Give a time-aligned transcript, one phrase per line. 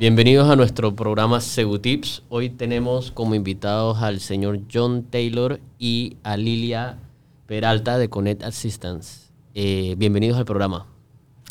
[0.00, 2.22] Bienvenidos a nuestro programa Segutips.
[2.30, 6.96] Hoy tenemos como invitados al señor John Taylor y a Lilia
[7.44, 9.30] Peralta de Connect Assistance.
[9.52, 10.86] Eh, bienvenidos al programa.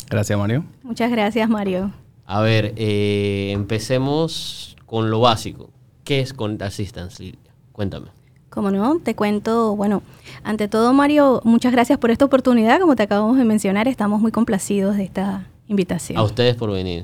[0.09, 0.66] Gracias, Mario.
[0.82, 1.91] Muchas gracias, Mario.
[2.25, 5.70] A ver, eh, empecemos con lo básico.
[6.04, 7.54] ¿Qué es Connect Assistance, Lilia?
[7.71, 8.07] Cuéntame.
[8.50, 10.02] Como no, te cuento, bueno,
[10.41, 12.79] ante todo, Mario, muchas gracias por esta oportunidad.
[12.79, 16.18] Como te acabamos de mencionar, estamos muy complacidos de esta invitación.
[16.18, 17.04] A ustedes por venir.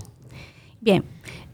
[0.85, 1.03] Bien,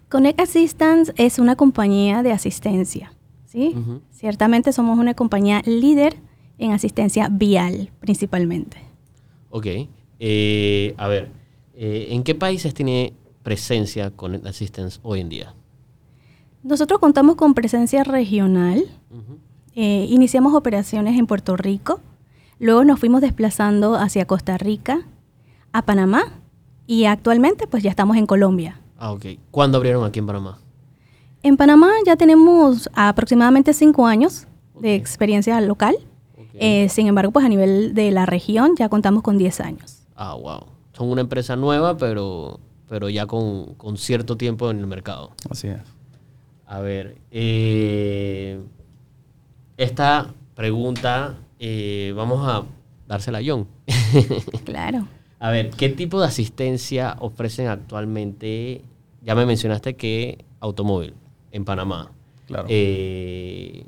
[0.09, 3.13] Connect Assistance es una compañía de asistencia,
[3.45, 3.73] ¿sí?
[4.11, 6.17] Ciertamente somos una compañía líder
[6.57, 8.77] en asistencia vial, principalmente.
[9.49, 9.67] Ok.
[10.19, 11.31] Eh, a ver,
[11.75, 15.55] eh, ¿en qué países tiene presencia Connect Assistance hoy en día?
[16.61, 18.83] Nosotros contamos con presencia regional.
[19.75, 22.01] Eh, iniciamos operaciones en Puerto Rico,
[22.59, 25.07] luego nos fuimos desplazando hacia Costa Rica,
[25.71, 26.33] a Panamá
[26.85, 28.80] y actualmente pues ya estamos en Colombia.
[29.01, 29.25] Ah, ok.
[29.49, 30.59] ¿Cuándo abrieron aquí en Panamá?
[31.41, 34.45] En Panamá ya tenemos aproximadamente cinco años
[34.79, 35.95] de experiencia local.
[36.53, 40.03] Eh, sin embargo, pues a nivel de la región ya contamos con 10 años.
[40.15, 40.67] Ah, wow.
[40.93, 45.31] Son una empresa nueva, pero, pero ya con, cierto tiempo en el mercado.
[45.49, 45.81] Así es.
[46.67, 48.59] A ver, eh,
[49.77, 52.65] esta pregunta eh, vamos a
[53.07, 53.67] dársela a John.
[54.63, 55.07] claro.
[55.39, 58.83] A ver, ¿qué tipo de asistencia ofrecen actualmente
[59.21, 61.13] ya me mencionaste que automóvil
[61.51, 62.11] en Panamá.
[62.47, 62.65] Claro.
[62.69, 63.85] Eh,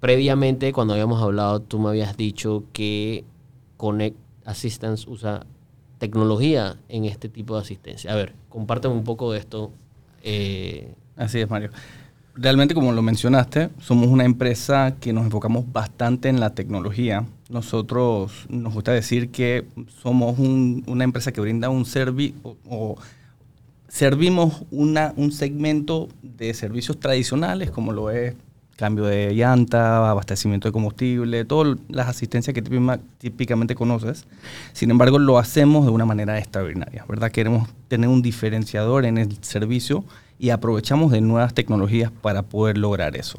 [0.00, 3.24] previamente, cuando habíamos hablado, tú me habías dicho que
[3.76, 5.44] Connect Assistance usa
[5.98, 8.12] tecnología en este tipo de asistencia.
[8.12, 9.72] A ver, compárteme un poco de esto.
[10.22, 10.94] Eh.
[11.16, 11.70] Así es, Mario.
[12.34, 17.24] Realmente, como lo mencionaste, somos una empresa que nos enfocamos bastante en la tecnología.
[17.48, 19.64] Nosotros nos gusta decir que
[20.02, 22.36] somos una empresa que brinda un servicio
[22.68, 22.96] o
[23.96, 28.34] servimos una, un segmento de servicios tradicionales, como lo es
[28.76, 32.60] cambio de llanta, abastecimiento de combustible, todas las asistencias que
[33.16, 34.26] típicamente conoces.
[34.74, 37.30] Sin embargo, lo hacemos de una manera extraordinaria, ¿verdad?
[37.30, 40.04] Queremos tener un diferenciador en el servicio
[40.38, 43.38] y aprovechamos de nuevas tecnologías para poder lograr eso.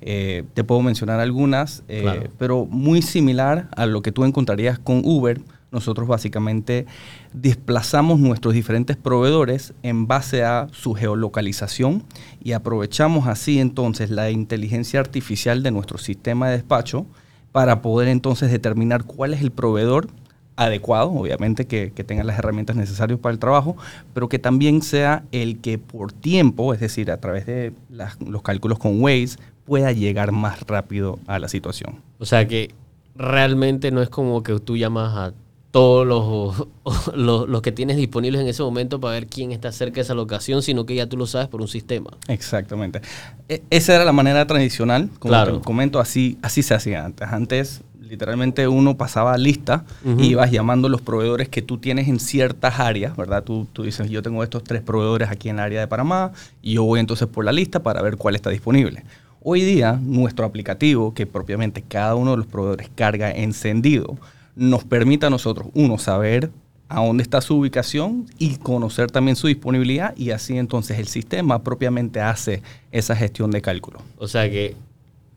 [0.00, 5.02] Eh, te puedo mencionar algunas, eh, pero muy similar a lo que tú encontrarías con
[5.04, 5.40] Uber,
[5.74, 6.86] nosotros básicamente
[7.34, 12.04] desplazamos nuestros diferentes proveedores en base a su geolocalización
[12.42, 17.04] y aprovechamos así entonces la inteligencia artificial de nuestro sistema de despacho
[17.52, 20.08] para poder entonces determinar cuál es el proveedor
[20.56, 23.76] adecuado, obviamente que, tenga las herramientas necesarias para el trabajo,
[24.12, 28.78] pero que también sea el que por tiempo, es decir, a través de los cálculos
[28.78, 31.96] con Waze, pueda llegar más rápido a la situación.
[32.18, 32.74] O sea que
[33.16, 35.34] realmente no es como que tú llamas a
[35.74, 36.06] todos
[37.16, 40.14] los, los, que tienes disponibles en ese momento para ver quién está cerca de esa
[40.14, 42.10] locación, sino que ya tú lo sabes por un sistema.
[42.28, 43.00] Exactamente.
[43.48, 45.58] E, esa era la manera tradicional, como claro.
[45.58, 47.26] te comento, así, así se hacía antes.
[47.26, 49.84] Antes literalmente uno pasaba lista
[50.16, 53.42] y ibas llamando los proveedores que tú tienes en ciertas áreas, ¿verdad?
[53.42, 56.30] Tú, tú dices, yo tengo estos tres proveedores aquí en el área de Panamá
[56.62, 59.02] y yo voy entonces por la lista para ver cuál está disponible.
[59.42, 64.16] Hoy día, nuestro aplicativo, que propiamente cada uno de los proveedores carga encendido,
[64.56, 66.50] nos permite a nosotros, uno, saber
[66.88, 71.62] a dónde está su ubicación y conocer también su disponibilidad y así entonces el sistema
[71.62, 72.62] propiamente hace
[72.92, 74.00] esa gestión de cálculo.
[74.18, 74.76] O sea que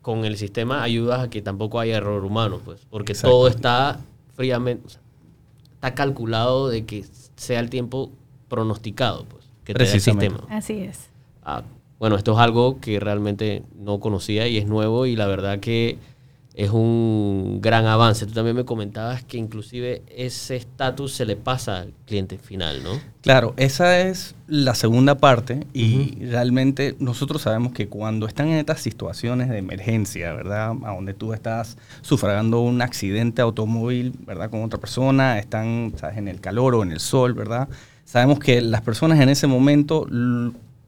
[0.01, 3.99] con el sistema ayudas a que tampoco haya error humano, pues, porque todo está
[4.35, 4.95] fríamente,
[5.73, 8.11] está calculado de que sea el tiempo
[8.47, 10.43] pronosticado, pues, que te el sistema.
[10.49, 11.09] Así es.
[11.43, 11.63] Ah,
[11.99, 15.97] bueno, esto es algo que realmente no conocía y es nuevo y la verdad que
[16.57, 18.25] es un gran avance.
[18.25, 22.99] Tú también me comentabas que inclusive ese estatus se le pasa al cliente final, ¿no?
[23.21, 28.81] Claro, esa es la segunda parte y realmente nosotros sabemos que cuando están en estas
[28.81, 30.71] situaciones de emergencia, ¿verdad?
[30.83, 34.49] A donde tú estás sufragando un accidente automóvil, ¿verdad?
[34.49, 36.17] Con otra persona, están ¿sabes?
[36.17, 37.69] en el calor o en el sol, ¿verdad?
[38.03, 40.07] Sabemos que las personas en ese momento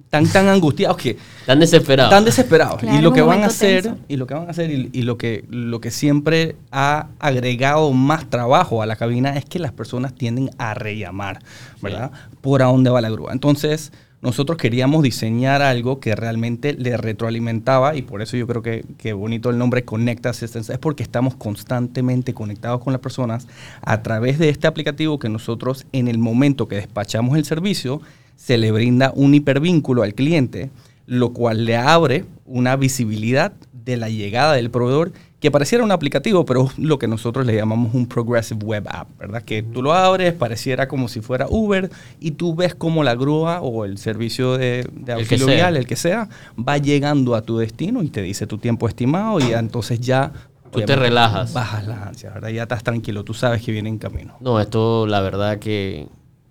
[0.09, 2.09] tan tan angustiados que tan desesperados.
[2.09, 2.81] tan desesperados.
[2.83, 5.45] Y lo que van a hacer y lo que van a hacer y, lo que
[5.49, 10.49] lo que siempre ha agregado más trabajo a la cabina es que las personas tienden
[10.57, 11.39] a rellamar
[11.81, 12.11] verdad
[12.41, 13.33] por a dónde va la grúa.
[13.33, 13.91] Entonces
[14.21, 19.13] nosotros queríamos diseñar algo que realmente le retroalimentaba y por eso yo creo que, que
[19.13, 23.47] bonito el nombre Conecta Assistance es porque estamos constantemente conectados con las personas
[23.81, 28.01] a través de este aplicativo que nosotros en el momento que despachamos el servicio
[28.39, 30.71] se le brinda un hipervínculo al cliente,
[31.05, 36.45] lo cual le abre una visibilidad de la llegada del proveedor que pareciera un aplicativo,
[36.45, 39.41] pero es lo que nosotros le llamamos un Progressive Web App, ¿verdad?
[39.41, 41.89] Que tú lo abres, pareciera como si fuera Uber
[42.21, 45.97] y tú ves cómo la grúa o el servicio de, de auxilio vial, el que
[45.97, 50.31] sea, va llegando a tu destino y te dice tu tiempo estimado y entonces ya
[50.71, 51.51] Tú te relajas.
[51.51, 52.49] Bajas las ansias, ¿verdad?
[52.49, 54.37] Ya estás tranquilo, tú sabes que viene en camino.
[54.39, 56.07] No, esto la verdad que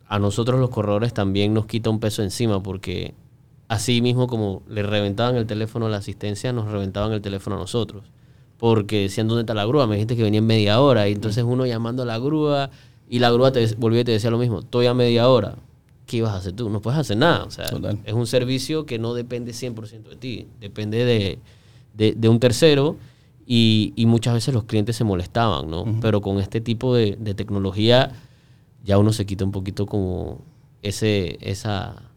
[0.08, 3.14] a nosotros los corredores también nos quita un peso encima porque
[3.68, 7.58] así mismo como le reventaban el teléfono a la asistencia, nos reventaban el teléfono a
[7.58, 8.04] nosotros.
[8.56, 9.86] Porque decían, ¿dónde está la grúa?
[9.86, 11.08] Me dijiste que venía en media hora.
[11.08, 12.70] Y entonces uno llamando a la grúa
[13.08, 15.54] y la grúa te volvía y te decía lo mismo, estoy a media hora.
[16.06, 16.68] ¿Qué ibas a hacer tú?
[16.68, 17.44] No puedes hacer nada.
[17.44, 17.66] O sea,
[18.04, 20.48] es un servicio que no depende 100% de ti.
[20.58, 21.38] Depende de,
[22.14, 22.96] de un tercero
[23.50, 25.86] y, muchas veces los clientes se molestaban, ¿no?
[26.02, 28.12] Pero con este tipo de, tecnología
[28.84, 30.42] ya uno se quita un poquito como
[30.82, 32.08] ese, esa,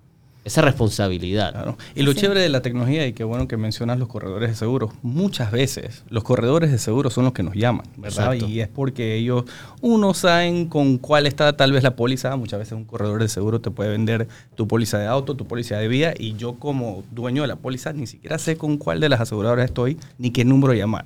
[0.44, 1.76] esa responsabilidad.
[1.96, 4.92] Y lo chévere de la tecnología, y qué bueno que mencionas los corredores de seguros,
[5.04, 8.34] muchas veces los corredores de seguros son los que nos llaman, ¿verdad?
[8.34, 9.46] Y es porque ellos,
[9.82, 13.62] uno, saben con cuál está tal vez la póliza, muchas veces un corredor de seguro
[13.62, 17.44] te puede vender tu póliza de auto, tu póliza de vida, y yo como dueño
[17.44, 20.74] de la póliza ni siquiera sé con cuál de las aseguradoras estoy, ni qué número
[20.74, 21.06] llamar.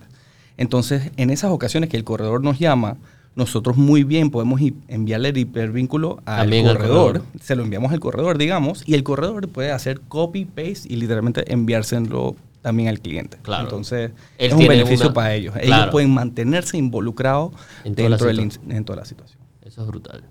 [0.57, 2.97] Entonces, en esas ocasiones que el corredor nos llama,
[3.35, 8.83] nosotros muy bien podemos enviarle el hipervínculo al corredor, se lo enviamos al corredor, digamos,
[8.87, 13.37] y el corredor puede hacer copy, paste y literalmente enviárselo también al cliente.
[13.43, 13.65] Claro.
[13.65, 15.53] Entonces, es un beneficio para ellos.
[15.59, 17.53] Ellos pueden mantenerse involucrados
[17.83, 19.39] dentro del, en toda la situación.
[19.61, 20.23] Eso es brutal.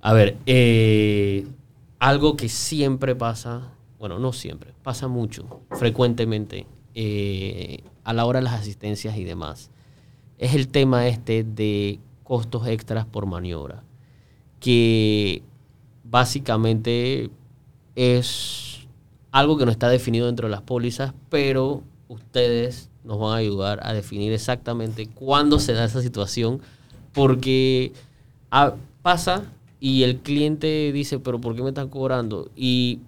[0.00, 1.46] A ver, eh,
[2.00, 3.70] algo que siempre pasa,
[4.00, 9.70] bueno, no siempre, pasa mucho, frecuentemente, eh, a la hora de las asistencias y demás,
[10.38, 13.82] es el tema este de costos extras por maniobra,
[14.60, 15.42] que
[16.04, 17.30] básicamente
[17.96, 18.86] es
[19.30, 23.80] algo que no está definido dentro de las pólizas, pero ustedes nos van a ayudar
[23.82, 26.60] a definir exactamente cuándo se da esa situación,
[27.12, 27.92] porque
[28.50, 29.44] ah, pasa
[29.80, 32.50] y el cliente dice, pero ¿por qué me están cobrando?
[32.54, 33.00] Y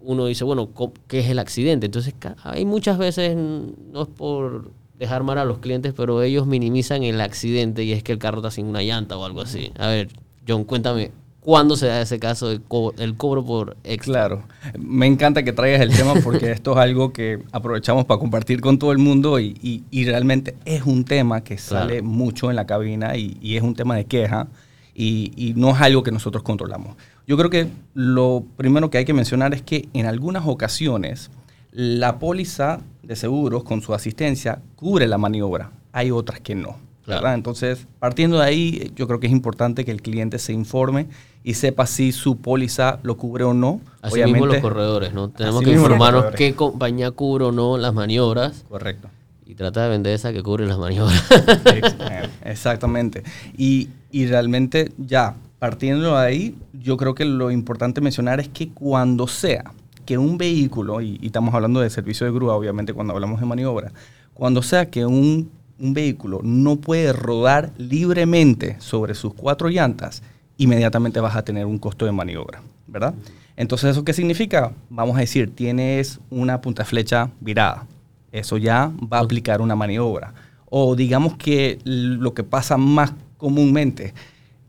[0.00, 0.70] uno dice, bueno,
[1.06, 1.86] ¿qué es el accidente?
[1.86, 7.02] Entonces, hay muchas veces, no es por dejar mal a los clientes, pero ellos minimizan
[7.02, 9.72] el accidente y es que el carro está sin una llanta o algo así.
[9.78, 10.08] A ver,
[10.46, 11.10] John, cuéntame,
[11.40, 14.12] ¿cuándo se da ese caso del cobro, por extra?
[14.12, 14.42] Claro,
[14.78, 18.78] me encanta que traigas el tema porque esto es algo que aprovechamos para compartir con
[18.78, 23.36] todo el mundo y, realmente es un tema que sale mucho en la cabina y,
[23.40, 24.48] y, es un tema de queja
[24.94, 26.96] y no es algo que nosotros controlamos.
[27.26, 31.30] Yo creo que lo primero que hay que mencionar es que en algunas ocasiones
[31.74, 35.72] la póliza de seguros con su asistencia cubre la maniobra.
[35.92, 36.78] Hay otras que no.
[37.06, 41.08] Entonces, partiendo de ahí, yo creo que es importante que el cliente se informe
[41.42, 43.80] y sepa si su póliza lo cubre o no.
[44.00, 45.28] Así mismo los corredores, ¿no?
[45.28, 48.64] Tenemos que informarnos qué compañía cubre o no las maniobras.
[48.68, 49.08] Correcto.
[49.44, 51.22] Y trata de vender esa que cubre las maniobras.
[52.44, 53.24] Exactamente.
[53.58, 58.70] Y, y realmente ya, partiendo de ahí, yo creo que lo importante mencionar es que
[58.70, 59.72] cuando sea
[60.04, 63.92] que un vehículo, y, estamos hablando de servicio de grúa, obviamente cuando hablamos de maniobra,
[64.32, 70.22] cuando sea que un, vehículo no puede rodar libremente sobre sus cuatro llantas,
[70.56, 73.12] inmediatamente vas a tener un costo de maniobra, ¿verdad?
[73.56, 74.72] Entonces, ¿eso qué significa?
[74.88, 77.86] Vamos a decir, tienes una punta flecha virada.
[78.32, 80.32] Eso ya va a aplicar una maniobra.
[80.66, 84.14] O digamos que lo que pasa más comúnmente,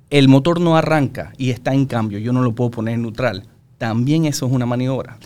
[0.09, 3.43] el motor no arranca y está en cambio, yo no lo puedo poner en neutral,
[3.77, 5.17] también eso es una maniobra.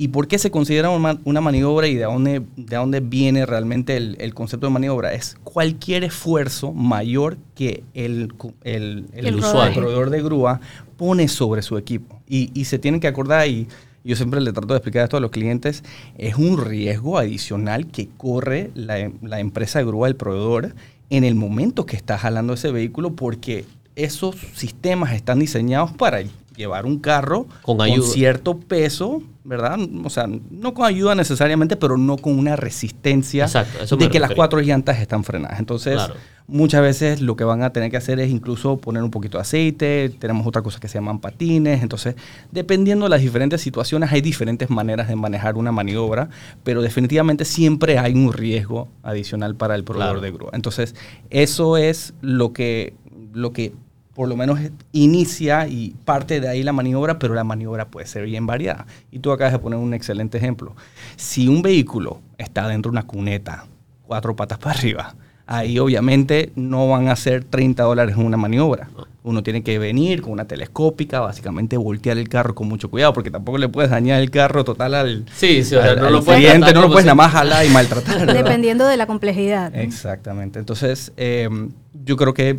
[0.00, 4.32] ¿Y por qué se considera una, maniobra y de dónde, de dónde viene realmente el,
[4.32, 5.12] concepto de maniobra?
[5.12, 10.60] Es cualquier esfuerzo mayor que el, el, el, usuario, corredor de grúa,
[10.96, 12.22] pone sobre su equipo.
[12.28, 13.66] Y, y se tienen que acordar, y
[14.04, 15.82] yo siempre le trato de explicar esto a los clientes,
[16.16, 20.76] es un riesgo adicional que corre la, la empresa de grúa, el proveedor,
[21.10, 23.64] en el momento que está jalando ese vehículo, porque
[23.96, 26.20] esos sistemas están diseñados para
[26.58, 29.78] llevar un carro con, cierto peso, ¿verdad?
[30.04, 34.60] O sea, no con ayuda necesariamente, pero no con una resistencia de que las cuatro
[34.60, 35.60] llantas están frenadas.
[35.60, 36.00] Entonces,
[36.48, 39.42] muchas veces lo que van a tener que hacer es incluso poner un poquito de
[39.42, 42.16] aceite, tenemos otra cosa que se llaman patines, entonces,
[42.50, 46.28] dependiendo de las diferentes situaciones, hay diferentes maneras de manejar una maniobra,
[46.64, 50.50] pero definitivamente siempre hay un riesgo adicional para el proveedor de grúa.
[50.54, 50.96] Entonces,
[51.30, 52.94] eso es lo que,
[53.32, 53.72] lo que
[54.18, 54.58] por lo menos
[54.90, 58.84] inicia y parte de ahí la maniobra, pero la maniobra puede ser bien variada.
[59.12, 60.74] Y tú acabas de poner un excelente ejemplo.
[61.14, 63.66] Si un vehículo está dentro de una cuneta,
[64.02, 65.14] cuatro patas para arriba,
[65.50, 68.90] Ahí obviamente no van a ser 30 dólares en una maniobra.
[69.22, 73.30] Uno tiene que venir con una telescópica, básicamente voltear el carro con mucho cuidado, porque
[73.30, 76.88] tampoco le puedes dañar el carro total al, sí, sí, no lo cliente, no lo
[76.88, 78.30] puedes nada más jalar y maltratar.
[78.30, 79.74] Dependiendo de la complejidad.
[79.74, 80.58] Exactamente.
[80.58, 81.70] Entonces, em,
[82.04, 82.58] yo creo que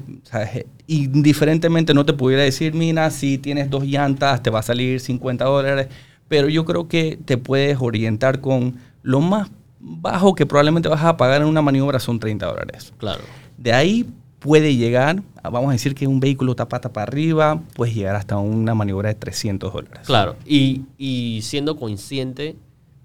[0.87, 5.45] indiferentemente no te pudiera decir, mira, si tienes dos llantas te va a salir 50
[5.45, 5.89] dólares,
[6.27, 11.17] pero yo creo que te puedes orientar con lo más bajo que probablemente vas a
[11.17, 12.93] pagar en una maniobra son 30 dólares.
[12.97, 13.23] Claro.
[13.57, 14.09] De ahí
[14.39, 18.73] puede llegar, vamos a decir que un vehículo tapata para arriba, puedes llegar hasta una
[18.73, 20.01] maniobra de 300 dólares.
[20.05, 22.55] Claro, y, y siendo consciente,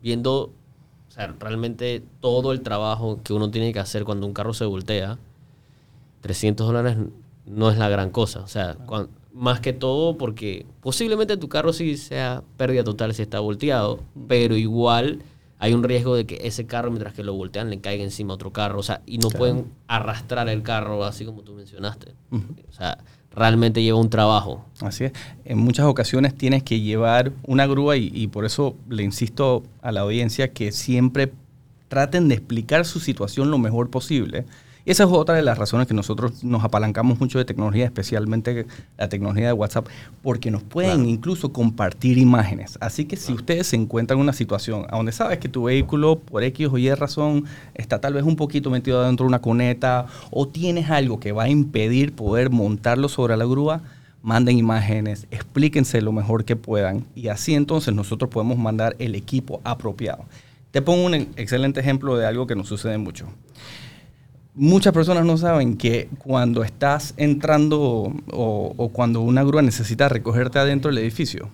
[0.02, 0.52] viendo
[1.08, 4.64] o sea, realmente todo el trabajo que uno tiene que hacer cuando un carro se
[4.64, 5.18] voltea,
[6.22, 6.96] 300 dólares
[7.46, 8.40] no es la gran cosa.
[8.40, 8.76] O sea,
[9.32, 14.56] más que todo porque posiblemente tu carro sí sea pérdida total si está volteado, pero
[14.56, 15.20] igual
[15.64, 18.52] hay un riesgo de que ese carro, mientras que lo voltean, le caiga encima otro
[18.52, 18.78] carro.
[18.78, 22.12] O sea, y no pueden arrastrar el carro así como tú mencionaste.
[22.30, 22.98] O sea,
[23.34, 24.66] realmente lleva un trabajo.
[24.82, 25.12] Así es.
[25.46, 29.90] En muchas ocasiones tienes que llevar una grúa y, y por eso le insisto a
[29.90, 31.32] la audiencia que siempre
[31.88, 34.44] traten de explicar su situación lo mejor posible
[34.86, 38.66] esa es otra de las razones que nosotros nos apalancamos mucho de tecnología, especialmente
[38.98, 39.86] la tecnología de WhatsApp,
[40.22, 42.76] porque nos pueden incluso compartir imágenes.
[42.82, 46.42] Así que si ustedes se encuentran en una situación donde sabes que tu vehículo, por
[46.44, 50.48] X o Y razón, está tal vez un poquito metido dentro de una cuneta o
[50.48, 53.80] tienes algo que va a impedir poder montarlo sobre la grúa,
[54.20, 59.62] manden imágenes, explíquense lo mejor que puedan y así entonces nosotros podemos mandar el equipo
[59.64, 60.26] apropiado.
[60.72, 63.28] Te pongo un excelente ejemplo de algo que nos sucede mucho
[64.54, 70.90] muchas personas no saben que cuando estás entrando o, cuando una grúa necesita recogerte adentro
[70.90, 71.50] del edificio,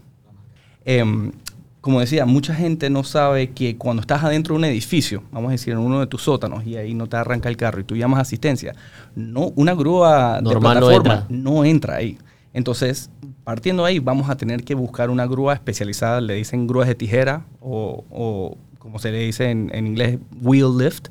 [0.84, 1.32] em,
[1.80, 5.52] como decía, mucha gente no sabe que cuando estás adentro de un edificio, vamos a
[5.52, 7.96] decir en uno de tus sótanos y ahí no te arranca el carro y tú
[7.96, 8.74] llamas asistencia,
[9.14, 11.96] no, una grúa de plataforma no entra.
[11.96, 12.18] ahí.
[12.52, 13.10] Entonces,
[13.44, 17.46] partiendo ahí, vamos a tener que buscar una grúa especializada, le dicen grúas de tijera
[17.60, 21.08] o, como se le dice en, en inglés, wheel lift,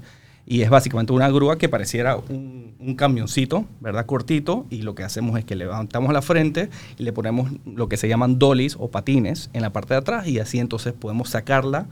[0.49, 4.07] y es básicamente una grúa que pareciera un, camioncito, ¿verdad?
[4.07, 7.97] Cortito, y lo que hacemos es que levantamos la frente y le ponemos lo que
[7.97, 11.87] se llaman dollies o patines en la parte de atrás y así entonces podemos sacarla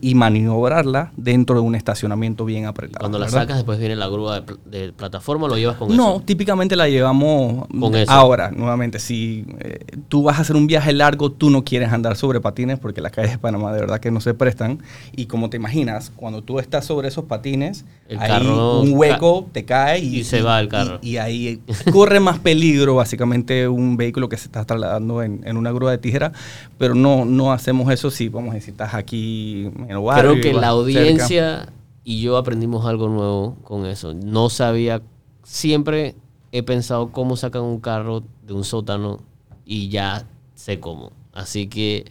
[0.00, 3.00] y maniobrarla dentro de un estacionamiento bien apretado.
[3.00, 5.96] Cuando la sacas, después viene la grúa de, plataforma, ¿lo llevas con eso?
[5.96, 8.10] No, típicamente la llevamos con eso.
[8.10, 8.98] ahora, nuevamente.
[8.98, 12.78] Si eh, tú vas a hacer un viaje largo, tú no quieres andar sobre patines
[12.78, 14.82] porque las calles de Panamá de verdad que no se prestan.
[15.14, 17.84] Y como te imaginas, cuando tú estás sobre esos patines,
[18.18, 20.98] ahí un hueco te cae y, se va el carro.
[21.02, 21.60] Y, ahí
[21.92, 25.98] corre más peligro, básicamente, un vehículo que se está trasladando en, en, una grúa de
[25.98, 26.32] tijera.
[26.78, 31.72] Pero no, no hacemos eso si, vamos a decir, estás aquí Creo que la audiencia
[32.04, 34.14] y yo aprendimos algo nuevo con eso.
[34.14, 35.02] No sabía,
[35.42, 36.14] siempre
[36.52, 39.20] he pensado cómo sacan un carro de un sótano
[39.64, 41.12] y ya sé cómo.
[41.32, 42.06] Así que,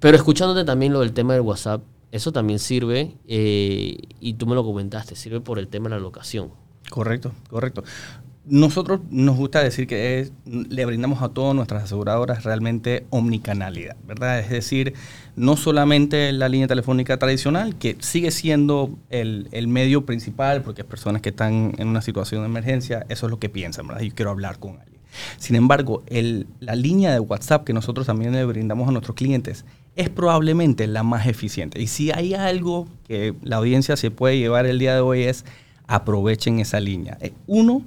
[0.00, 4.54] pero escuchándote también lo del tema del WhatsApp, eso también sirve, eh, y tú me
[4.54, 6.50] lo comentaste, sirve por el tema de la locación.
[6.88, 7.84] Correcto, correcto.
[8.48, 14.38] Nosotros nos gusta decir que le brindamos a todas nuestras aseguradoras realmente omnicanalidad, ¿verdad?
[14.38, 14.94] Es decir,
[15.34, 21.22] no solamente la línea telefónica tradicional, que sigue siendo el, medio principal, porque es personas
[21.22, 24.02] que están en una situación de emergencia, eso es lo que piensan, ¿verdad?
[24.02, 25.00] Yo quiero hablar con alguien.
[25.38, 26.04] Sin embargo,
[26.60, 29.64] la línea de WhatsApp que nosotros también le brindamos a nuestros clientes
[29.96, 31.80] es probablemente la más eficiente.
[31.80, 35.44] Y si hay algo que la audiencia se puede llevar el día de hoy es
[35.86, 37.16] aprovechen esa línea.
[37.20, 37.82] Eh, uno,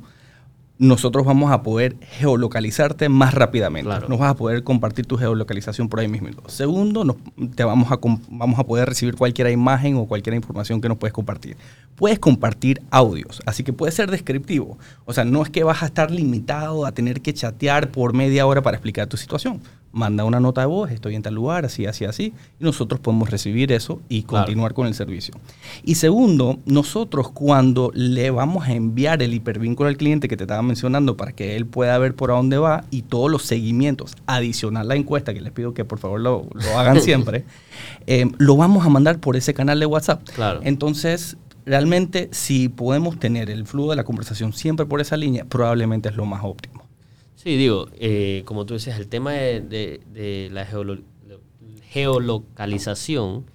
[0.79, 3.91] nosotros vamos a poder geolocalizarte más rápidamente.
[4.07, 6.29] Nos vas a poder compartir tu geolocalización por ahí mismo.
[6.47, 7.17] Segundo, nos,
[7.53, 11.13] te vamos a, vamos a poder recibir cualquier imagen o cualquier información que nos puedes
[11.13, 11.57] compartir.
[11.97, 14.77] Puedes compartir audios, así que puede ser descriptivo.
[15.03, 18.47] O sea, no es que vas a estar limitado a tener que chatear por media
[18.47, 19.59] hora para explicar tu situación
[19.91, 23.29] manda una nota de voz, estoy en tal lugar, así, así, así, y nosotros podemos
[23.29, 25.33] recibir eso y continuar con el servicio.
[25.83, 30.61] Y segundo, nosotros cuando le vamos a enviar el hipervínculo al cliente que te estaba
[30.61, 34.95] mencionando para que él pueda ver por dónde va y todos los seguimientos, adicional la
[34.95, 37.45] encuesta, que les pido que por favor lo, hagan siempre,
[38.07, 40.27] eh, lo vamos a mandar por ese canal de WhatsApp.
[40.35, 40.59] Claro.
[40.63, 46.09] Entonces, realmente si podemos tener el flujo de la conversación siempre por esa línea, probablemente
[46.09, 46.78] es lo más óptimo.
[47.41, 50.67] Sí, digo, eh, como tú decías, el tema de, la
[51.89, 53.45] geolocalización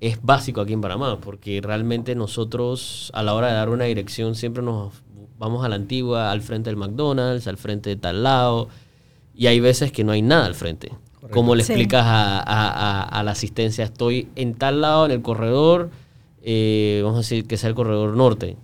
[0.00, 4.34] es básico aquí en Panamá, porque realmente nosotros a la hora de dar una dirección
[4.34, 5.02] siempre nos
[5.38, 8.70] vamos a la antigua, al frente del McDonald's, al frente de tal lado,
[9.34, 10.90] y hay veces que no hay nada al frente.
[11.30, 13.84] ¿Cómo le explicas a, la asistencia?
[13.84, 15.90] Estoy en tal lado, en el corredor,
[16.40, 18.56] eh, vamos a decir que sea el corredor norte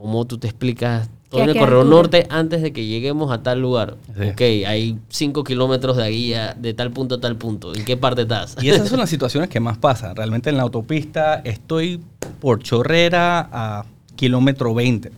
[0.00, 3.96] ¿cómo tú te explicas todo el corredor norte antes de que lleguemos a tal lugar?
[4.10, 7.74] Ok, hay 5 kilómetros de guía de tal punto a tal punto.
[7.74, 8.56] ¿En qué parte estás?
[8.60, 10.16] Y esas son las situaciones que más pasan.
[10.16, 12.00] Realmente en la autopista estoy
[12.40, 13.84] por chorrera a
[14.16, 15.12] kilómetro 20.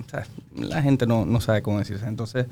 [0.55, 2.07] la gente no, no, sabe cómo decirse.
[2.07, 2.47] Entonces,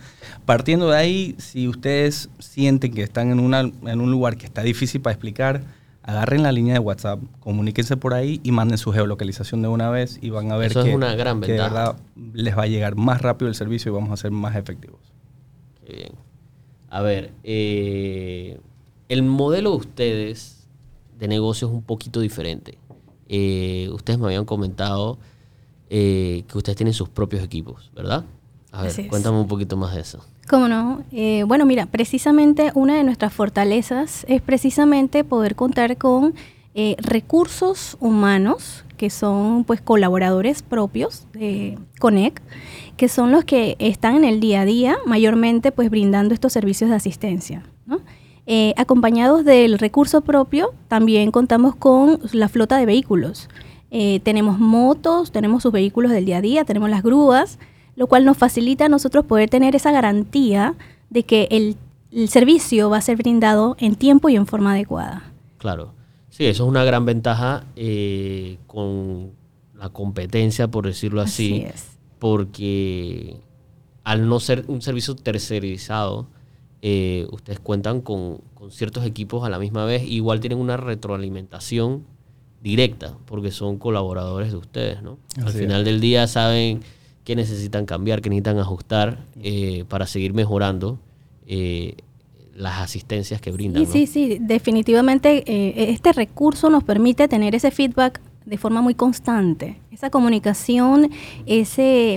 [0.46, 4.62] partiendo de ahí, si ustedes sienten que están en, una, en un lugar que está
[4.62, 5.62] difícil para explicar,
[6.10, 10.18] agarren la línea de WhatsApp, comuníquense por ahí y manden su geolocalización de una vez
[10.20, 11.96] y van a ver que, una gran de verdad
[12.32, 15.00] les va a llegar más rápido el servicio y vamos a ser más efectivos.
[15.86, 16.12] Qué bien.
[16.88, 18.58] A ver, eh,
[19.08, 20.66] el modelo de ustedes
[21.18, 22.76] de negocio es un poquito diferente.
[23.28, 25.18] Eh, ustedes me habían comentado
[25.88, 28.24] eh, que ustedes tienen sus propios equipos, ¿verdad?
[28.72, 30.24] A ver, cuéntame un poquito más de eso.
[30.48, 31.02] ¿Cómo no?
[31.12, 36.34] Eh, bueno, mira, precisamente una de nuestras fortalezas es precisamente poder contar con
[36.74, 42.42] eh, recursos humanos que son pues colaboradores propios de Conec,
[42.96, 46.90] que son los que están en el día a día, mayormente pues brindando estos servicios
[46.90, 47.62] de asistencia.
[48.76, 53.48] acompañados del recurso propio, también contamos con la flota de vehículos.
[53.90, 57.58] Eh, tenemos motos, tenemos sus vehículos del día a día, tenemos las grúas,
[58.00, 60.74] lo cual nos facilita a nosotros poder tener esa garantía
[61.10, 61.76] de que el,
[62.28, 65.30] servicio va a ser brindado en tiempo y en forma adecuada.
[65.58, 65.92] Claro,
[66.30, 69.32] sí, eso es una gran ventaja eh, con
[69.78, 71.66] la competencia, por decirlo así,
[72.18, 73.36] porque
[74.02, 76.26] al no ser un servicio tercerizado,
[76.80, 82.06] eh, ustedes cuentan con, con, ciertos equipos a la misma vez, igual tienen una retroalimentación
[82.62, 85.18] directa, porque son colaboradores de ustedes, ¿no?
[85.44, 86.80] Al final del día saben
[87.24, 90.98] qué necesitan cambiar, qué necesitan ajustar eh, para seguir mejorando
[91.46, 91.96] eh,
[92.54, 93.86] las asistencias que brindan.
[93.86, 98.94] Sí, sí, sí, definitivamente eh, este recurso nos permite tener ese feedback de forma muy
[98.94, 101.10] constante, esa comunicación,
[101.46, 102.14] ese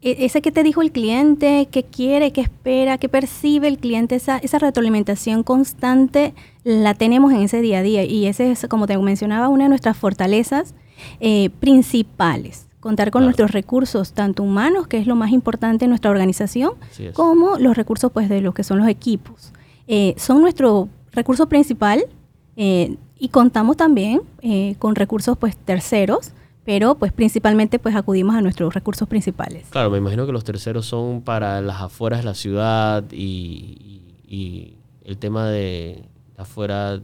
[0.00, 4.14] e, ese que te dijo el cliente, qué quiere, qué espera, qué percibe el cliente,
[4.14, 8.86] esa, esa retroalimentación constante la tenemos en ese día a día y ese es, como
[8.86, 10.74] te mencionaba, una de nuestras fortalezas
[11.60, 12.67] principales.
[12.88, 16.72] Contar con nuestros recursos, tanto humanos, que es lo más importante en nuestra organización,
[17.12, 19.52] como los recursos pues, de lo que son los equipos.
[19.88, 22.06] Eh, son nuestro recurso principal
[22.56, 24.22] eh, y contamos también
[24.78, 26.32] con recursos pues, terceros
[26.64, 29.66] pero pues principalmente pues acudimos a nuestros recursos principales.
[29.68, 34.02] Claro, me imagino que los terceros son para las afueras de la ciudad y,
[35.04, 36.04] el tema de
[36.38, 37.00] afuera,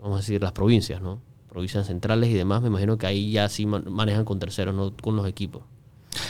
[0.00, 1.20] vamos a decir, las provincias, ¿no?
[1.54, 5.14] Provincias centrales y demás, me imagino que ahí ya sí manejan con terceros, no con
[5.14, 5.62] los equipos.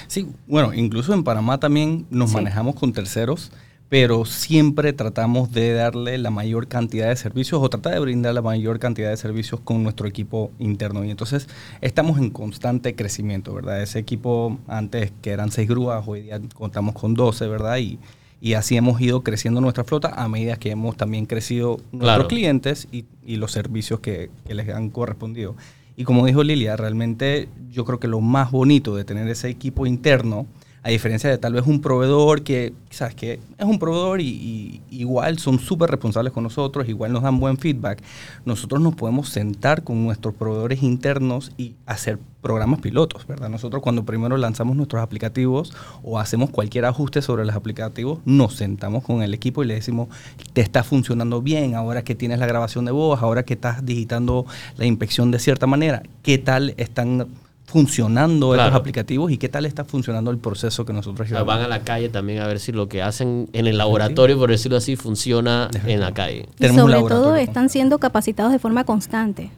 [0.07, 3.51] Sí, bueno, incluso en Panamá también nos manejamos con terceros
[3.95, 8.43] pero siempre tratamos de darle la mayor cantidad de servicios o tratar de brindar la
[8.43, 11.05] mayor cantidad de servicios con nuestro equipo interno.
[11.05, 11.49] Y entonces
[11.81, 13.81] estamos en constante crecimiento, ¿verdad?
[13.83, 17.77] Ese equipo antes que eran seis grúas, hoy día contamos con 12, ¿verdad?
[17.79, 18.01] Y,
[18.45, 22.87] y así hemos ido creciendo nuestra flota a medida que hemos también crecido nuestros clientes
[22.93, 25.57] y, y, los servicios que, que les han correspondido.
[25.97, 29.87] Y como dijo Lilia, realmente yo creo que lo más bonito de tener ese equipo
[29.87, 30.45] interno
[30.85, 35.39] a diferencia de tal vez un proveedor que, ¿sabes que Es un proveedor y, igual
[35.39, 38.03] son súper responsables con nosotros, igual nos dan buen feedback.
[38.45, 43.49] Nosotros nos podemos sentar con nuestros proveedores internos y hacer programas pilotos, ¿verdad?
[43.49, 49.03] Nosotros cuando primero lanzamos nuestros aplicativos o hacemos cualquier ajuste sobre los aplicativos, nos sentamos
[49.05, 50.09] con el equipo y le decimos,
[50.53, 54.45] te está funcionando bien, ahora que tienes la grabación de voz, ahora que estás digitando
[54.77, 57.27] la inspección de cierta manera, ¿qué tal están
[57.75, 61.49] funcionando estos aplicativos y qué tal está funcionando el proceso que nosotros llevamos.
[61.49, 64.49] van a la calle también a ver si lo que hacen en el laboratorio, por
[64.49, 66.49] decirlo así, funciona en la calle.
[66.61, 69.51] Y sobre todo están siendo capacitados de forma constante.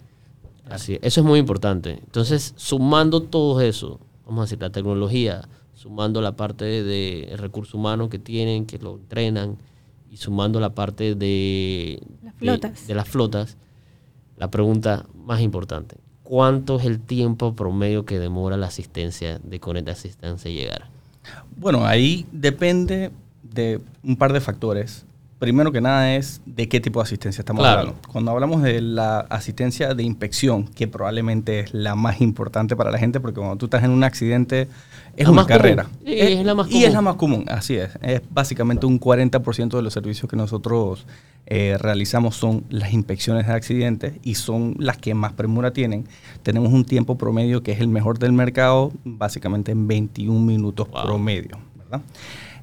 [0.70, 1.98] Así, eso es muy importante.
[2.04, 8.08] Entonces, sumando todo eso, vamos a decir, la tecnología, sumando la parte de, recurso humano
[8.08, 9.58] que tienen, que lo entrenan,
[10.10, 12.00] y sumando la parte de
[12.40, 13.58] de las flotas,
[14.38, 15.96] la pregunta más importante,
[16.26, 20.88] ¿cuánto es el tiempo promedio que demora la asistencia de Conect Asistencia llegar?
[21.56, 23.12] Bueno, ahí depende
[23.42, 25.06] de un par de factores.
[25.38, 27.94] Primero que nada es de qué tipo de asistencia estamos hablando.
[28.10, 32.98] Cuando hablamos de la asistencia de inspección, que probablemente es la más importante para la
[32.98, 34.68] gente, porque cuando tú estás en un accidente
[35.16, 35.88] es una carrera.
[36.04, 36.80] Y es, la más común.
[36.80, 37.90] Y es la más común, así es.
[38.02, 41.06] Es básicamente un 40% de los servicios que nosotros
[41.46, 46.06] eh, realizamos son las inspecciones de accidentes y son las que más premura tienen.
[46.42, 51.58] Tenemos un tiempo promedio que es el mejor del mercado, básicamente en 21 minutos promedio,
[51.76, 52.02] ¿verdad?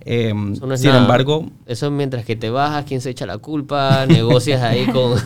[0.06, 1.50] Em, sin embargo...
[1.66, 5.18] Eso mientras que te bajas, quién se echa la culpa, negocias ahí con,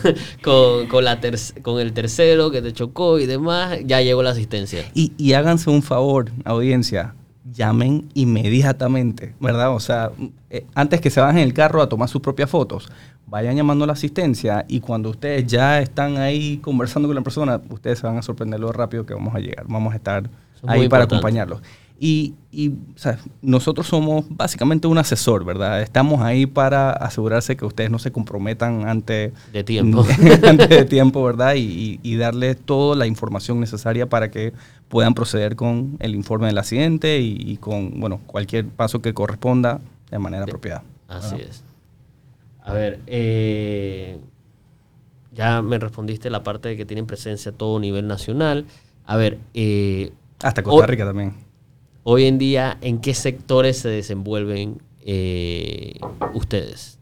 [0.88, 1.18] con, la
[1.62, 4.84] con el tercero que te chocó y demás, ya llegó la asistencia.
[4.94, 7.16] Y, y háganse un favor, audiencia,
[7.52, 9.74] llamen inmediatamente, ¿verdad?
[9.74, 10.10] O sea,
[10.50, 12.90] eh, antes que se bajen el carro a tomar sus propias fotos,
[13.26, 17.60] vayan llamando a la asistencia y cuando ustedes ya están ahí conversando con la persona,
[17.70, 19.66] ustedes se van a sorprender lo rápido que vamos a llegar.
[19.68, 20.28] Vamos a estar
[20.66, 21.60] ahí para acompañarlos.
[22.00, 25.82] Y, y o sea, nosotros somos básicamente un asesor, ¿verdad?
[25.82, 30.06] Estamos ahí para asegurarse que ustedes no se comprometan ante de tiempo,
[30.46, 31.54] antes de tiempo ¿verdad?
[31.56, 34.52] Y, y, darles toda la información necesaria para que
[34.88, 40.18] puedan proceder con el informe del accidente y, con, bueno, cualquier paso que corresponda de
[40.18, 40.82] manera apropiada.
[41.08, 41.62] Así es.
[42.62, 44.18] A ver, eh,
[45.32, 48.66] ya me respondiste la parte de que tienen presencia a todo nivel nacional.
[49.06, 51.34] A ver, eh, hasta Costa Rica también.
[52.04, 55.98] Hoy en día, ¿en qué sectores se desenvuelven eh,
[56.34, 56.98] ustedes?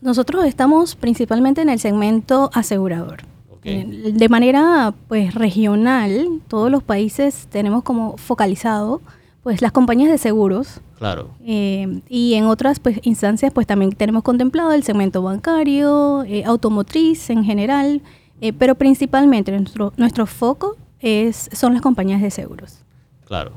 [0.00, 3.33] Nosotros estamos principalmente en el segmento asegurador.
[3.64, 9.00] De manera pues regional, todos los países tenemos como focalizado
[9.42, 10.80] pues las compañías de seguros.
[10.98, 11.30] Claro.
[11.44, 17.30] Eh, y en otras pues, instancias pues también tenemos contemplado el segmento bancario, eh, automotriz
[17.30, 18.02] en general,
[18.40, 22.78] eh, pero principalmente nuestro, nuestro foco es, son las compañías de seguros.
[23.26, 23.52] Claro.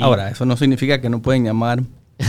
[0.00, 1.82] Ahora, eso no significa que no pueden llamar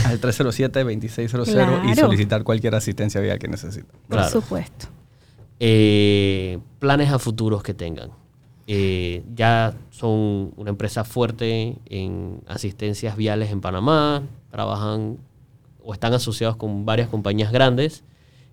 [0.04, 3.90] al 307-2600 y solicitar cualquier asistencia vial que necesiten.
[4.08, 4.86] Por supuesto.
[5.58, 8.10] Planes a futuros que tengan.
[8.70, 15.16] Eh, ya son una empresa fuerte en asistencias viales en Panamá, trabajan
[15.82, 18.04] o están asociados con varias compañías grandes.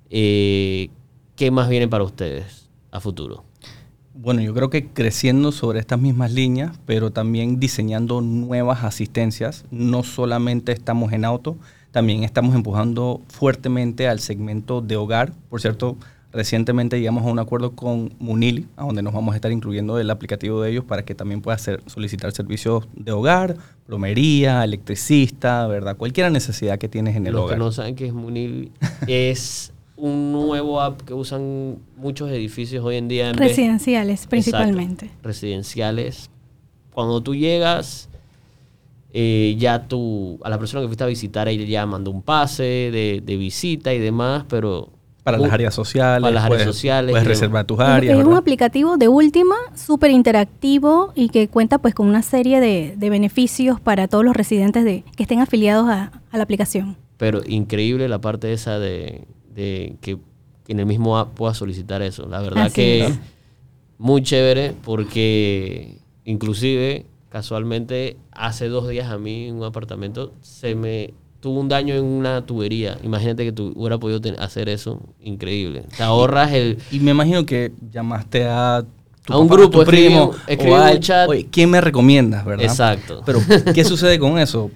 [0.10, 0.90] Eh,
[1.36, 3.44] ¿Qué más viene para ustedes a futuro?
[4.14, 9.66] Bueno, yo creo que creciendo sobre estas mismas líneas, pero también diseñando nuevas asistencias.
[9.70, 11.58] No solamente estamos en auto,
[11.92, 15.34] también estamos empujando fuertemente al segmento de hogar.
[15.50, 15.98] Por cierto,
[16.36, 20.10] Recientemente llegamos a un acuerdo con Munili, a donde nos vamos a estar incluyendo el
[20.10, 25.96] aplicativo de ellos para que también pueda hacer, solicitar servicios de hogar, plomería, electricista, ¿verdad?
[25.96, 27.52] Cualquier necesidad que tienes en el hogar.
[27.52, 28.70] Los que no saben qué es Munili,
[29.08, 33.30] es un nuevo app que usan muchos edificios hoy en día.
[33.30, 35.12] En residenciales, principalmente.
[35.24, 36.30] residenciales.
[36.94, 38.10] Cuando tú llegas,
[39.14, 42.64] eh, ya tú, a la persona que fuiste a visitar, ella ya mandó un pase
[42.64, 44.90] de, de visita y demás, pero
[45.26, 46.22] para las áreas sociales.
[46.22, 47.10] Para las áreas sociales.
[47.10, 48.20] Puedes reservar tus áreas.
[48.20, 52.96] Es, un aplicativo de última, súper interactivo y que cuenta pues con una serie de,
[53.10, 56.96] beneficios para todos los residentes de, que estén afiliados a, la aplicación.
[57.18, 60.20] Pero increíble la parte esa de, que
[60.68, 62.28] en el mismo app pueda solicitar eso.
[62.28, 63.12] La verdad que
[63.98, 71.16] muy chévere porque inclusive casualmente hace dos días a mí en un apartamento se me
[71.46, 72.98] tuvo un daño en una tubería.
[73.04, 75.00] Imagínate que tú hubieras podido hacer eso.
[75.22, 75.84] Increíble.
[75.96, 76.80] Te ahorras el...
[76.90, 78.84] Y me imagino que llamaste a...
[79.24, 81.30] Tu a un grupo, tu primo, escribe un chat.
[81.30, 82.66] Oye, ¿quién me recomiendas, verdad?
[82.66, 83.22] Exacto.
[83.28, 83.42] Pero,
[83.76, 84.72] ¿qué sucede con eso?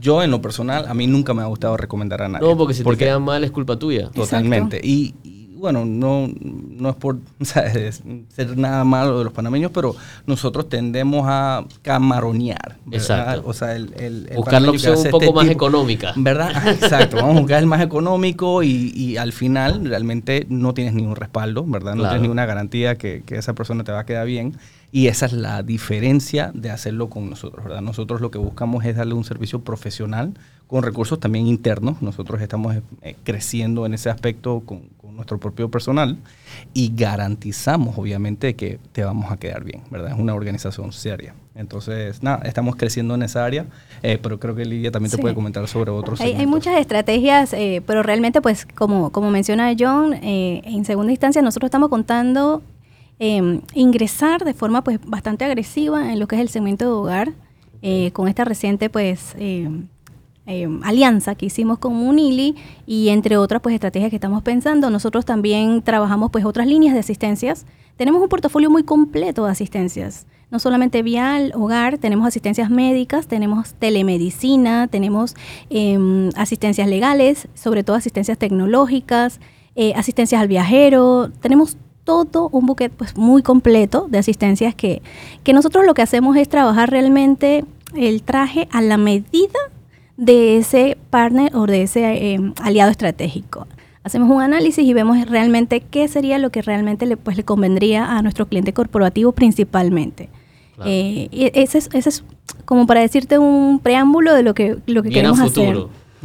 [0.00, 2.48] Yo, en lo personal, a mí nunca me ha gustado recomendar a nadie.
[2.48, 4.08] No, porque si te quedan mal es culpa tuya.
[4.08, 4.80] Totalmente.
[4.82, 5.14] Y,
[5.56, 11.64] bueno, no, no es por ser nada malo de los panameños, pero nosotros tendemos a
[11.82, 12.76] camaronear.
[12.90, 13.42] Exacto.
[13.46, 16.12] O sea, el, buscar la opción un poco este más económica.
[16.16, 16.68] ¿Verdad?
[16.68, 17.16] Exacto.
[17.16, 21.94] Vamos a buscar el más económico y, al final realmente no tienes ningún respaldo, ¿verdad?
[21.94, 24.56] No tienes ninguna garantía que, que esa persona te va a quedar bien.
[24.92, 27.82] Y esa es la diferencia de hacerlo con nosotros, ¿verdad?
[27.82, 30.34] Nosotros lo que buscamos es darle un servicio profesional
[30.66, 32.02] con recursos también internos.
[32.02, 36.18] Nosotros estamos eh, creciendo en ese aspecto con, nuestro propio personal
[36.74, 40.12] y garantizamos, obviamente, que te vamos a quedar bien, ¿verdad?
[40.12, 41.34] Es una organización seria.
[41.54, 43.64] Entonces, nada, estamos creciendo en esa área,
[44.02, 46.20] eh, pero creo que Lidia también te puede comentar sobre otros.
[46.20, 51.40] Hay, hay muchas estrategias, eh, pero realmente, pues, como, como menciona John, en segunda instancia
[51.40, 52.62] nosotros estamos contando
[53.18, 57.32] Em, ingresar de forma pues bastante agresiva en lo que es el segmento de hogar
[57.80, 59.88] eh, con esta reciente pues em,
[60.82, 64.90] alianza que hicimos con Munili y entre otras pues estrategias que estamos pensando.
[64.90, 67.64] Nosotros también trabajamos pues otras líneas de asistencias.
[67.96, 70.26] Tenemos un portafolio muy completo de asistencias.
[70.50, 75.34] No solamente vial, hogar, tenemos asistencias médicas, tenemos telemedicina, tenemos
[76.36, 79.40] asistencias legales, sobre todo asistencias tecnológicas,
[79.74, 81.76] eh, asistencias al viajero, tenemos
[82.06, 85.02] todo un buquete pues, muy completo de asistencias que,
[85.42, 87.64] que nosotros lo que hacemos es trabajar realmente
[87.94, 89.58] el traje a la medida
[90.16, 93.66] de ese partner o de ese em, aliado estratégico.
[94.04, 98.16] Hacemos un análisis y vemos realmente qué sería lo que realmente le, pues, le convendría
[98.16, 100.28] a nuestro cliente corporativo principalmente.
[100.84, 102.24] Eh, ese, es, ese es
[102.66, 105.76] como para decirte un preámbulo de lo que, lo que queremos hacer.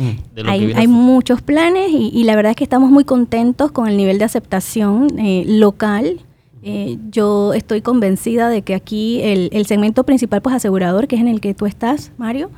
[0.01, 0.47] Mm.
[0.47, 4.25] Hay, muchos planes y, la verdad es que estamos muy contentos con el nivel de
[4.25, 6.19] aceptación eh, local
[6.63, 11.27] Eh, yo estoy convencida de que aquí el, segmento principal, pues asegurador, que es en
[11.27, 12.51] el que tú estás, Mario,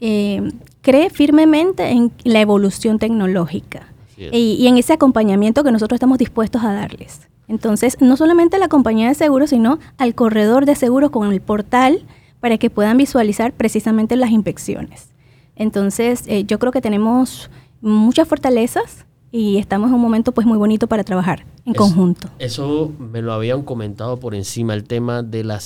[0.00, 0.42] eh,
[0.82, 6.72] cree firmemente en la evolución tecnológica y, en ese acompañamiento que nosotros estamos dispuestos a
[6.72, 7.28] darles.
[7.46, 11.40] Entonces, no solamente a la compañía de seguros, sino al corredor de seguros con el
[11.40, 12.02] portal
[12.40, 15.13] para que puedan visualizar precisamente las inspecciones.
[15.56, 20.58] Entonces, eh, yo creo que tenemos muchas fortalezas y estamos en un momento pues muy
[20.58, 22.28] bonito para trabajar en conjunto.
[22.38, 25.60] Eso me lo habían comentado por encima, el tema de la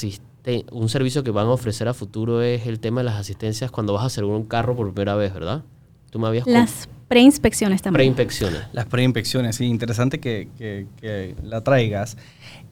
[0.72, 3.92] un servicio que van a ofrecer a futuro es el tema de las asistencias cuando
[3.92, 5.62] vas a hacer un carro por primera vez, ¿verdad?
[6.10, 8.14] Tú me habías Las preinspecciones también.
[8.14, 8.62] Preinspecciones.
[8.72, 12.16] Las preinspecciones, sí, interesante que, que, la traigas.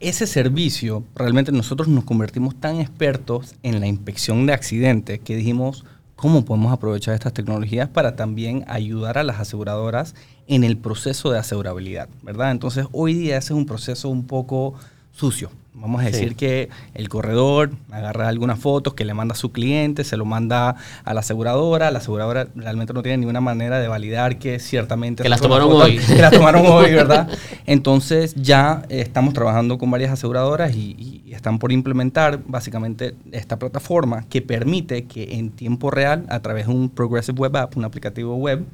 [0.00, 5.84] Ese servicio, realmente nosotros nos convertimos tan expertos en la inspección de accidentes que dijimos,
[6.16, 10.14] ¿cómo podemos aprovechar estas tecnologías para también ayudar a las aseguradoras
[10.48, 12.50] en el proceso de asegurabilidad, ¿verdad?
[12.50, 14.74] Entonces, hoy día ese es un proceso un poco
[15.16, 15.50] sucio.
[15.72, 20.04] Vamos a decir que el corredor agarra algunas fotos que le manda a su cliente,
[20.04, 24.38] se lo manda a la aseguradora, la aseguradora realmente no tiene ninguna manera de validar
[24.38, 25.22] que ciertamente...
[25.22, 25.98] Que las tomaron hoy.
[26.06, 27.28] Que las tomaron hoy, ¿verdad?
[27.66, 34.24] Entonces ya estamos trabajando con varias aseguradoras y, y, están por implementar básicamente esta plataforma
[34.30, 38.36] que permite que en tiempo real, a través de un Progressive Web App, un aplicativo
[38.36, 38.64] web,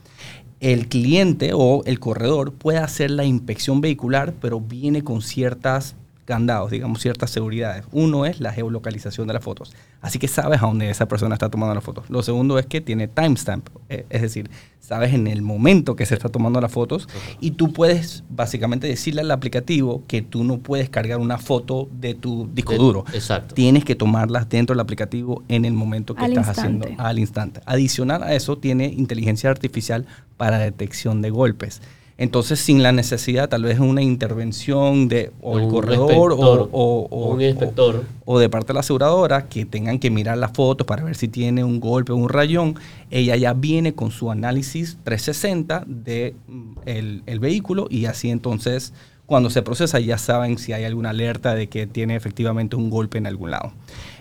[0.61, 6.71] el cliente o el corredor pueda hacer la inspección vehicular, pero viene con ciertas candados,
[6.71, 7.85] digamos, ciertas seguridades.
[7.93, 9.73] Uno es la geolocalización de las fotos.
[10.01, 12.09] Así que sabes a dónde esa persona está tomando las fotos.
[12.11, 16.15] Lo segundo es que tiene timestamp, eh, es decir, sabes en el momento que se
[16.15, 17.09] está tomando las fotos
[17.41, 22.15] y tú puedes básicamente decirle al aplicativo que tú no puedes cargar una foto de
[22.15, 23.05] tu disco duro.
[23.13, 23.55] Exacto.
[23.55, 27.61] Tienes que tomarlas dentro del aplicativo en el momento que estás haciendo al instante.
[27.67, 30.07] Adicional a eso, tiene inteligencia artificial
[30.37, 31.81] para detección de golpes.
[32.23, 37.43] Entonces, sin la necesidad tal vez de una intervención de o el corredor o, un
[37.43, 38.05] inspector.
[38.25, 41.27] O, de parte de la aseguradora que tengan que mirar las fotos para ver si
[41.27, 42.77] tiene un golpe o un rayón,
[43.11, 48.95] ella ya viene con su análisis 360 de mm, el, vehículo y así entonces
[49.27, 53.19] cuando se procesa ya saben si hay alguna alerta de que tiene efectivamente un golpe
[53.19, 53.73] en algún lado.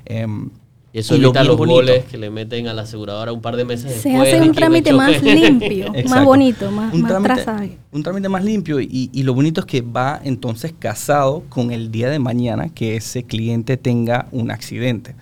[0.06, 0.50] Em,
[0.94, 4.02] y eso evita los goles que le meten a la aseguradora un par de meses
[4.02, 4.30] Se después.
[4.30, 8.82] Se hace un trámite más limpio, más bonito, más, un trámite, Un trámite más limpio
[8.82, 12.98] y, y, lo bonito es que va entonces casado con el día de mañana que
[12.98, 15.16] ese cliente tenga un accidente.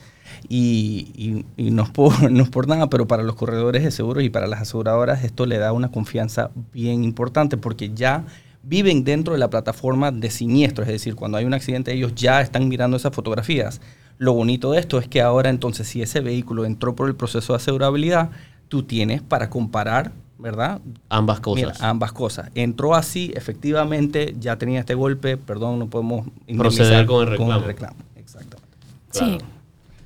[0.47, 4.23] Y, y, no, es por, no es por nada, pero para los corredores de seguros
[4.23, 8.25] y para las aseguradoras esto le da una confianza bien importante porque ya
[8.63, 12.41] viven dentro de la plataforma de siniestro, es decir, cuando hay un accidente ellos ya
[12.41, 13.79] están mirando esas fotografías
[14.19, 17.53] lo bonito de esto es que ahora entonces si ese vehículo entró por el proceso
[17.53, 18.29] de asegurabilidad,
[18.67, 20.81] tú tienes para comparar, ¿verdad?
[21.07, 21.81] Ambas cosas.
[21.81, 22.51] ambas cosas.
[22.53, 26.27] Entró así, efectivamente, ya tenía este golpe, perdón, no podemos
[26.57, 27.95] proceder con el reclamo.
[28.17, 28.77] Exactamente.
[29.11, 29.37] Sí.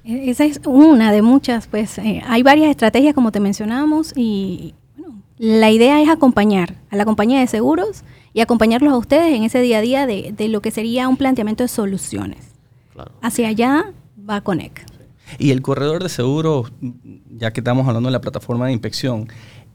[0.06, 4.76] E-, esa es una de muchas, pues eh, hay varias estrategias como te mencionamos y
[4.96, 9.42] bueno, la idea es acompañar a la compañía de seguros y acompañarlos a ustedes en
[9.42, 12.54] ese día a día de, de lo que sería un planteamiento de soluciones.
[13.24, 13.92] Hacia allá
[14.28, 14.86] va Conec.
[15.40, 16.72] Y el corredor de seguros,
[17.30, 19.28] ya que estamos hablando de la plataforma de inspección,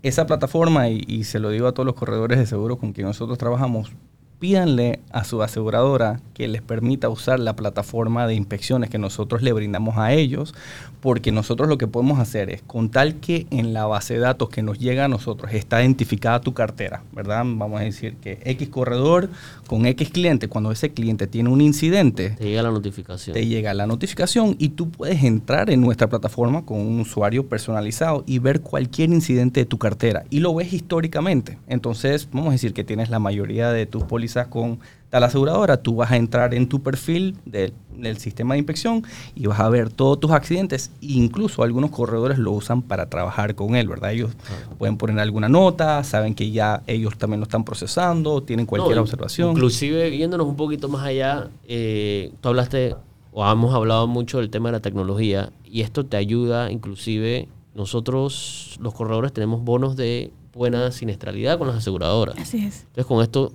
[0.03, 3.07] esa plataforma, y, y, se lo digo a todos los corredores de seguros con quien
[3.07, 3.93] nosotros trabajamos,
[4.39, 9.53] pídanle a su aseguradora que les permita usar la plataforma de inspecciones que nosotros le
[9.53, 10.55] brindamos a ellos,
[11.01, 14.49] porque nosotros lo que podemos hacer es, con tal que en la base de datos
[14.49, 17.39] que nos llega a nosotros está identificada tu cartera, ¿verdad?
[17.45, 19.31] Vamos a decir que X corredor
[19.67, 23.35] con X cliente, cuando ese cliente tiene un incidente, te llega la notificación.
[23.35, 28.23] Te llega la notificación y tú puedes entrar en nuestra plataforma con un usuario personalizado
[28.27, 31.59] y ver cualquier incidente de tu cartera y lo ves históricamente.
[31.67, 35.97] Entonces, vamos a decir que tienes la mayoría de tus pólizas con tal aseguradora, tú
[35.97, 37.73] vas a entrar en tu perfil del,
[38.19, 39.03] sistema de inspección
[39.35, 40.91] y vas a ver todos tus accidentes.
[41.01, 44.13] Incluso algunos corredores lo usan para trabajar con él, ¿verdad?
[44.13, 44.31] Ellos
[44.79, 49.53] pueden poner alguna nota, saben que ya ellos también lo están procesando, tienen cualquier observación.
[49.53, 52.95] Inclusive, viéndonos un poquito más allá, eh, tú hablaste
[53.33, 58.77] o hemos hablado mucho del tema de la tecnología y esto te ayuda, inclusive nosotros
[58.81, 62.37] los corredores tenemos bonos de buena siniestralidad con las aseguradoras.
[62.39, 62.81] Así es.
[62.81, 63.53] Entonces con esto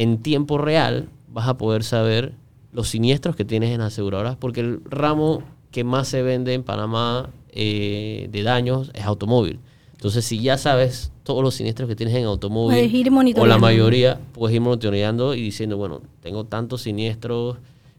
[0.00, 2.32] en tiempo real vas a poder saber
[2.72, 7.28] los siniestros que tienes en aseguradoras, porque el ramo que más se vende en Panamá
[7.50, 9.60] eh, de daños es automóvil.
[9.92, 12.78] Entonces, si ya sabes todos los siniestros que tienes en automóvil,
[13.36, 17.58] o la mayoría, puedes ir monitoreando y diciendo, bueno, tengo tantos siniestros,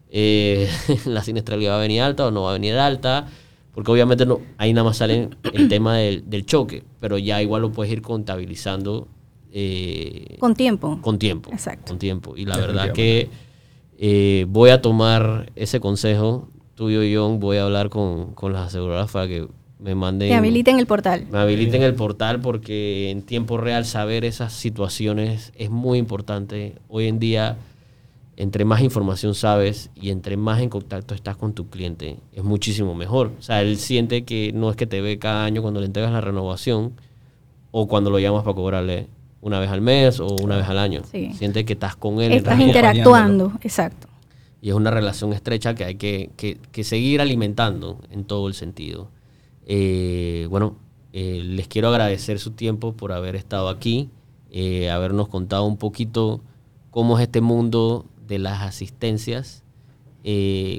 [0.09, 0.67] eh,
[1.05, 3.27] la siniestralidad va a venir alta o no va a venir alta,
[3.75, 7.61] porque obviamente no, ahí nada más sale el tema del, del choque, pero ya igual
[7.61, 9.07] lo puedes ir contabilizando
[9.51, 10.99] eh, con tiempo.
[11.01, 11.51] Con tiempo.
[11.51, 11.89] Exacto.
[11.89, 12.35] Con tiempo.
[12.37, 13.29] Y la verdad que
[14.03, 17.39] Eh, voy a tomar ese consejo tuyo, John.
[17.39, 20.29] Voy a hablar con, con las aseguradoras para que me manden...
[20.29, 21.27] Me habiliten el portal.
[21.31, 26.73] Me habiliten el portal porque en tiempo real saber esas situaciones es muy importante.
[26.87, 27.57] Hoy en día,
[28.37, 32.95] entre más información sabes y entre más en contacto estás con tu cliente, es muchísimo
[32.95, 33.33] mejor.
[33.37, 36.11] O sea, él siente que no es que te ve cada año cuando le entregas
[36.11, 36.93] la renovación
[37.69, 39.07] o cuando lo llamas para cobrarle
[39.41, 41.01] una vez al mes o una vez al año.
[41.03, 42.31] Siente que estás con él.
[42.31, 44.07] Estás interactuando, exacto.
[44.61, 48.53] Y es una relación estrecha que hay que, que, que seguir alimentando en todo el
[48.53, 49.09] sentido.
[49.65, 50.75] Eh, bueno,
[51.13, 54.09] eh, les quiero agradecer su tiempo por haber estado aquí,
[54.51, 56.41] eh, habernos contado un poquito
[56.89, 59.63] cómo es este mundo de las asistencias,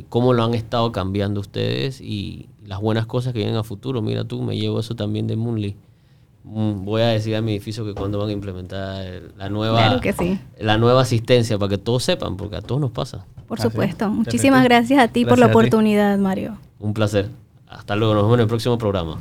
[0.09, 4.01] cómo lo han estado cambiando ustedes y las buenas cosas que vienen a futuro.
[4.01, 5.75] Mira tú, me llevo eso también de Moonly.
[6.45, 9.05] Mm, voy a decir a mi edificio que cuando van a implementar
[9.37, 10.01] la nueva,
[10.59, 13.25] la nueva asistencia para que todos sepan, porque a todos nos pasa.
[13.47, 14.09] Por supuesto.
[14.09, 16.57] Muchísimas gracias a ti por la oportunidad, Mario.
[16.79, 17.29] Un placer.
[17.69, 19.19] Hasta luego, nos vemos en el próximo programa.